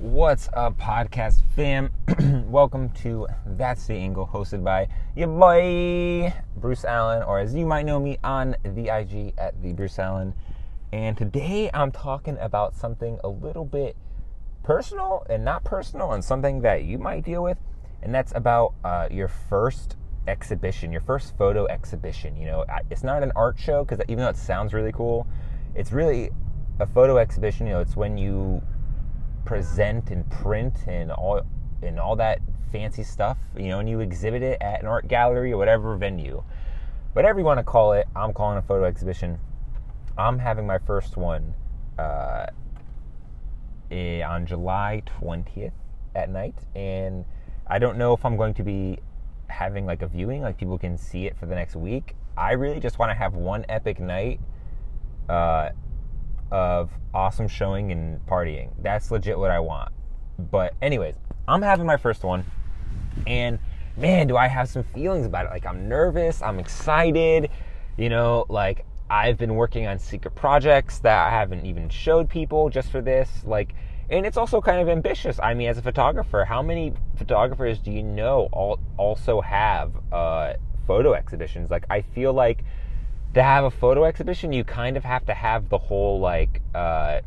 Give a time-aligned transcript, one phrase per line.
[0.00, 1.90] What's up, podcast fam?
[2.48, 4.86] Welcome to That's the Angle, hosted by
[5.16, 9.72] your boy Bruce Allen, or as you might know me on the IG at the
[9.72, 10.34] Bruce Allen.
[10.92, 13.96] And today I'm talking about something a little bit
[14.62, 17.58] personal and not personal, and something that you might deal with,
[18.00, 19.96] and that's about uh, your first
[20.28, 22.36] exhibition, your first photo exhibition.
[22.36, 25.26] You know, it's not an art show because even though it sounds really cool,
[25.74, 26.30] it's really
[26.78, 27.66] a photo exhibition.
[27.66, 28.62] You know, it's when you
[29.48, 31.40] present and print and all
[31.82, 32.38] and all that
[32.70, 36.42] fancy stuff, you know, and you exhibit it at an art gallery or whatever venue.
[37.14, 39.38] Whatever you want to call it, I'm calling a photo exhibition.
[40.18, 41.54] I'm having my first one
[41.98, 42.48] uh,
[43.90, 45.72] on July 20th
[46.14, 47.24] at night, and
[47.66, 48.98] I don't know if I'm going to be
[49.46, 52.16] having like a viewing, like people can see it for the next week.
[52.36, 54.40] I really just want to have one epic night
[55.30, 55.70] uh,
[56.50, 58.70] of awesome showing and partying.
[58.82, 59.92] That's legit what I want.
[60.38, 61.14] But, anyways,
[61.46, 62.44] I'm having my first one,
[63.26, 63.58] and
[63.96, 65.50] man, do I have some feelings about it.
[65.50, 67.50] Like, I'm nervous, I'm excited,
[67.96, 72.68] you know, like, I've been working on secret projects that I haven't even showed people
[72.68, 73.42] just for this.
[73.44, 73.74] Like,
[74.10, 75.40] and it's also kind of ambitious.
[75.42, 80.54] I mean, as a photographer, how many photographers do you know all, also have uh,
[80.86, 81.70] photo exhibitions?
[81.70, 82.64] Like, I feel like
[83.34, 87.20] to have a photo exhibition, you kind of have to have the whole like, uh,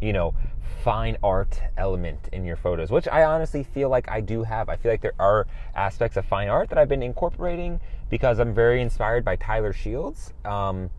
[0.00, 0.34] you know,
[0.82, 4.68] fine art element in your photos, which I honestly feel like I do have.
[4.68, 8.54] I feel like there are aspects of fine art that I've been incorporating because I'm
[8.54, 10.32] very inspired by Tyler Shields.
[10.44, 10.90] Um,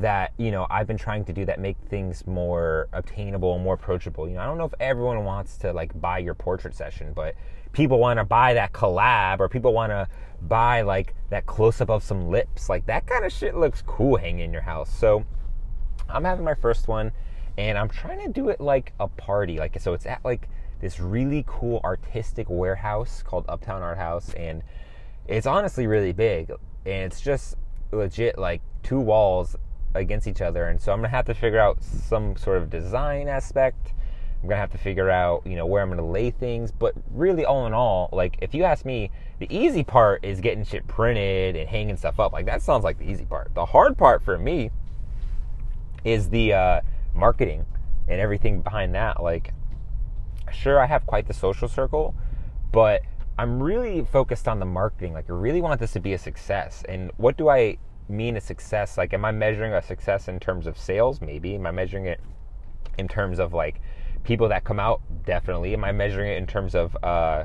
[0.00, 4.28] that you know I've been trying to do that make things more obtainable, more approachable.
[4.28, 7.34] You know, I don't know if everyone wants to like buy your portrait session, but
[7.72, 10.08] people want to buy that collab or people want to
[10.42, 12.68] buy like that close up of some lips.
[12.68, 14.90] Like that kind of shit looks cool hanging in your house.
[14.90, 15.24] So
[16.08, 17.12] I'm having my first one
[17.58, 19.58] and I'm trying to do it like a party.
[19.58, 20.48] Like so it's at like
[20.80, 24.62] this really cool artistic warehouse called Uptown Art House and
[25.26, 26.50] it's honestly really big
[26.84, 27.56] and it's just
[27.92, 29.56] legit like two walls
[29.96, 32.70] against each other and so I'm going to have to figure out some sort of
[32.70, 33.92] design aspect
[34.42, 36.70] I'm gonna have to figure out, you know, where I'm gonna lay things.
[36.70, 40.64] But really, all in all, like if you ask me, the easy part is getting
[40.64, 42.32] shit printed and hanging stuff up.
[42.32, 43.54] Like that sounds like the easy part.
[43.54, 44.70] The hard part for me
[46.04, 46.80] is the uh,
[47.14, 47.66] marketing
[48.06, 49.22] and everything behind that.
[49.22, 49.52] Like,
[50.52, 52.14] sure, I have quite the social circle,
[52.70, 53.02] but
[53.38, 55.12] I'm really focused on the marketing.
[55.12, 56.84] Like, I really want this to be a success.
[56.88, 57.78] And what do I
[58.08, 58.96] mean a success?
[58.98, 61.20] Like, am I measuring a success in terms of sales?
[61.20, 61.54] Maybe.
[61.54, 62.20] Am I measuring it
[62.98, 63.80] in terms of like
[64.24, 67.44] people that come out definitely am i measuring it in terms of uh,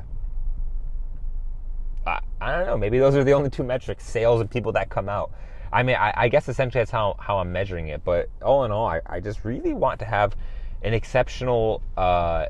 [2.06, 4.90] I, I, don't know maybe those are the only two metrics sales and people that
[4.90, 5.32] come out
[5.72, 8.72] i mean i, I guess essentially that's how, how i'm measuring it but all in
[8.72, 10.34] all I, I just really want to have
[10.82, 12.46] an exceptional uh,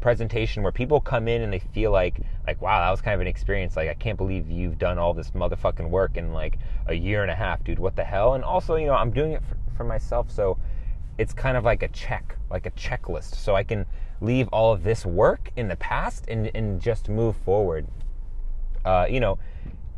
[0.00, 3.20] presentation where people come in and they feel like like wow that was kind of
[3.20, 6.94] an experience like i can't believe you've done all this motherfucking work in like a
[6.94, 9.42] year and a half dude what the hell and also you know i'm doing it
[9.42, 10.58] for, for myself so
[11.18, 13.34] it's kind of like a check, like a checklist.
[13.36, 13.86] So I can
[14.20, 17.86] leave all of this work in the past and, and just move forward.
[18.84, 19.38] Uh, you know,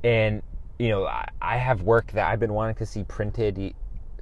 [0.04, 0.42] and,
[0.78, 3.74] you know, I, I have work that I've been wanting to see printed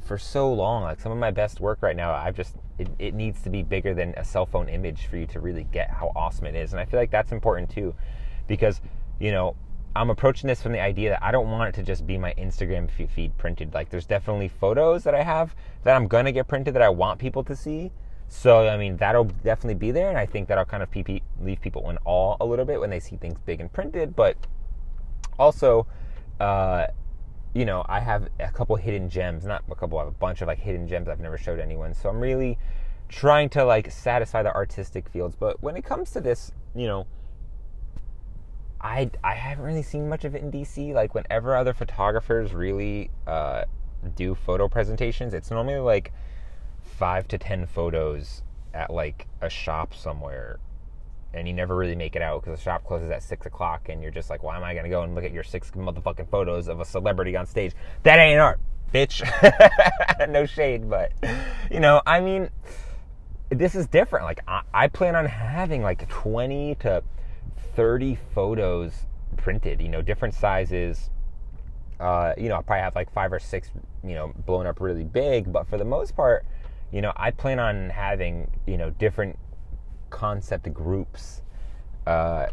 [0.06, 0.82] for so long.
[0.82, 3.62] Like some of my best work right now, I've just, it, it needs to be
[3.62, 6.72] bigger than a cell phone image for you to really get how awesome it is.
[6.72, 7.94] And I feel like that's important too,
[8.46, 8.80] because,
[9.18, 9.56] you know,
[9.94, 12.34] I'm approaching this from the idea that I don't want it to just be my
[12.34, 13.72] Instagram feed printed.
[13.72, 17.18] Like, there's definitely photos that I have that I'm gonna get printed that I want
[17.18, 17.92] people to see.
[18.28, 20.90] So, I mean, that'll definitely be there, and I think that'll kind of
[21.40, 24.14] leave people in awe a little bit when they see things big and printed.
[24.14, 24.36] But
[25.38, 25.86] also,
[26.40, 26.88] uh,
[27.56, 30.42] you know, I have a couple hidden gems, not a couple, I have a bunch
[30.42, 31.94] of like hidden gems I've never showed anyone.
[31.94, 32.58] So I'm really
[33.08, 35.34] trying to like satisfy the artistic fields.
[35.34, 37.06] But when it comes to this, you know,
[38.78, 40.92] I I haven't really seen much of it in DC.
[40.92, 43.64] Like whenever other photographers really uh,
[44.14, 46.12] do photo presentations, it's normally like
[46.82, 48.42] five to ten photos
[48.74, 50.58] at like a shop somewhere,
[51.36, 54.02] and you never really make it out because the shop closes at six o'clock, and
[54.02, 56.68] you're just like, why am I gonna go and look at your six motherfucking photos
[56.68, 57.72] of a celebrity on stage?
[58.02, 58.60] That ain't art,
[58.92, 59.22] bitch.
[60.28, 61.12] no shade, but
[61.70, 62.50] you know, I mean,
[63.50, 64.24] this is different.
[64.24, 67.02] Like I, I plan on having like twenty to
[67.76, 68.92] 30 photos
[69.36, 71.10] printed, you know, different sizes.
[72.00, 73.70] Uh, you know, I probably have like five or six,
[74.02, 76.44] you know, blown up really big, but for the most part,
[76.90, 79.38] you know, I plan on having, you know, different
[80.16, 81.42] concept groups
[82.06, 82.46] uh,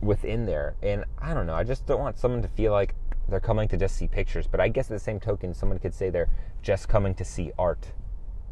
[0.00, 0.76] within there.
[0.82, 2.94] And I don't know, I just don't want someone to feel like
[3.28, 5.94] they're coming to just see pictures, but I guess at the same token, someone could
[5.94, 6.30] say they're
[6.62, 7.92] just coming to see art,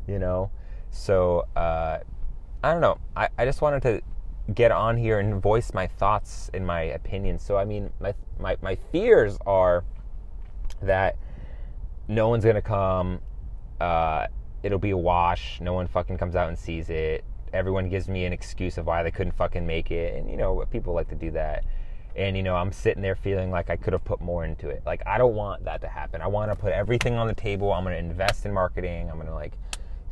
[0.08, 0.50] you know?
[0.90, 1.98] So, uh,
[2.64, 2.98] I don't know.
[3.14, 4.02] I, I just wanted to
[4.52, 7.42] get on here and voice my thoughts and my opinions.
[7.42, 9.84] So I mean, my my my fears are
[10.82, 11.16] that
[12.08, 13.20] no one's gonna come.
[13.80, 14.26] Uh,
[14.62, 15.60] it'll be a wash.
[15.60, 17.24] No one fucking comes out and sees it.
[17.54, 20.64] Everyone gives me an excuse of why they couldn't fucking make it, and you know
[20.70, 21.64] people like to do that.
[22.16, 24.82] And you know I'm sitting there feeling like I could have put more into it.
[24.84, 26.20] Like I don't want that to happen.
[26.20, 27.72] I want to put everything on the table.
[27.72, 29.10] I'm gonna invest in marketing.
[29.10, 29.52] I'm gonna like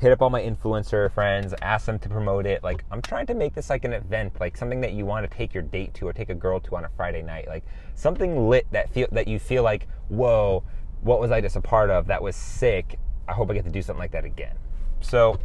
[0.03, 2.65] hit up all my influencer friends, ask them to promote it.
[2.65, 5.37] Like I'm trying to make this like an event, like something that you want to
[5.37, 7.47] take your date to or take a girl to on a Friday night.
[7.47, 10.65] Like something lit that feel that you feel like, whoa,
[11.03, 12.09] what was I just a part of?
[12.09, 12.99] That was sick.
[13.29, 14.57] I hope I get to do something like that again.
[15.01, 15.39] So,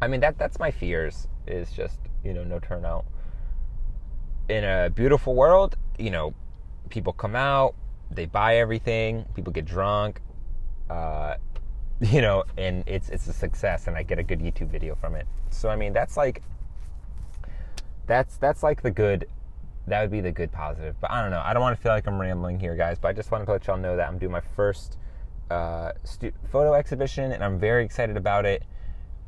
[0.00, 3.04] I mean that that's my fears is just you know no turnout.
[4.48, 6.34] In a beautiful world, you know,
[6.88, 7.74] people come out,
[8.10, 10.20] they buy everything, people get drunk.
[10.88, 11.34] Uh,
[12.00, 15.14] you know, and it's it's a success, and I get a good YouTube video from
[15.14, 15.26] it.
[15.50, 16.42] So I mean, that's like
[18.06, 19.28] that's that's like the good.
[19.86, 20.96] That would be the good positive.
[21.00, 21.42] But I don't know.
[21.42, 22.98] I don't want to feel like I'm rambling here, guys.
[22.98, 24.98] But I just wanted to let y'all know that I'm doing my first
[25.50, 28.64] uh, stu- photo exhibition, and I'm very excited about it.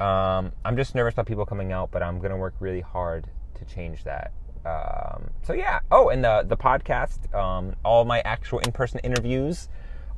[0.01, 3.65] Um, I'm just nervous about people coming out, but I'm gonna work really hard to
[3.67, 4.33] change that.
[4.65, 5.81] Um, so yeah.
[5.91, 9.69] Oh, and the the podcast, um, all my actual in person interviews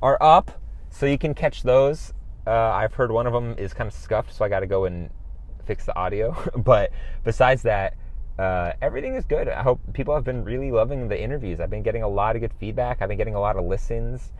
[0.00, 2.12] are up, so you can catch those.
[2.46, 4.84] Uh, I've heard one of them is kind of scuffed, so I got to go
[4.84, 5.10] and
[5.64, 6.36] fix the audio.
[6.56, 6.90] but
[7.24, 7.94] besides that,
[8.38, 9.48] uh, everything is good.
[9.48, 11.60] I hope people have been really loving the interviews.
[11.60, 13.00] I've been getting a lot of good feedback.
[13.00, 14.32] I've been getting a lot of listens.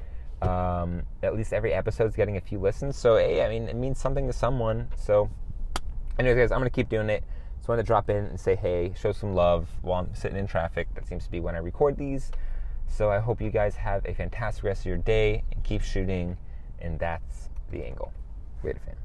[0.42, 2.96] Um, at least every episode's getting a few listens.
[2.96, 4.88] So hey, I mean, it means something to someone.
[4.96, 5.30] So,
[6.18, 7.24] anyways, guys, I'm gonna keep doing it.
[7.56, 10.46] Just wanted to drop in and say hey, show some love while I'm sitting in
[10.46, 10.88] traffic.
[10.94, 12.32] That seems to be when I record these.
[12.88, 16.36] So I hope you guys have a fantastic rest of your day and keep shooting.
[16.80, 18.12] And that's the angle.
[18.60, 19.01] Great fan.